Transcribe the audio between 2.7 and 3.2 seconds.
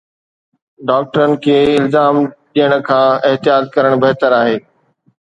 کان